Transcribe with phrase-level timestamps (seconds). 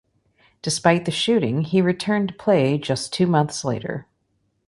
[0.63, 4.07] Despite the shooting he returned to play just two months later.